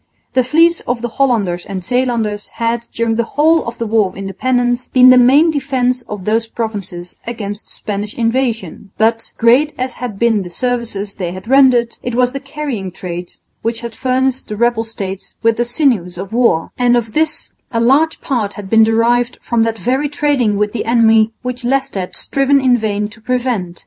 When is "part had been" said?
18.21-18.83